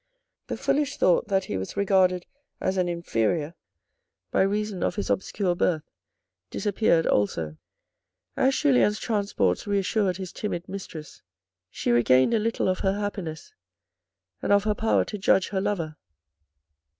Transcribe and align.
The 0.47 0.57
foolish 0.57 0.97
thought 0.97 1.27
that 1.27 1.43
he 1.45 1.57
was 1.57 1.77
regarded 1.77 2.25
as 2.59 2.75
an 2.77 2.89
inferior, 2.89 3.53
by 4.31 4.41
reason 4.41 4.81
of 4.81 4.95
his 4.95 5.11
obscure 5.11 5.53
birth, 5.53 5.83
disappeared 6.49 7.05
also. 7.05 7.57
As 8.35 8.55
Julien's 8.55 8.97
transports 8.97 9.67
reassured 9.67 10.17
his 10.17 10.33
timid 10.33 10.67
mistress, 10.67 11.21
she 11.69 11.91
regained 11.91 12.33
a 12.33 12.39
little 12.39 12.67
of 12.67 12.79
her 12.79 12.93
happiness, 12.99 13.53
and 14.41 14.51
of 14.51 14.63
her 14.63 14.73
power 14.73 15.05
to 15.05 15.19
judge 15.19 15.49
her 15.49 15.61
lover. 15.61 15.95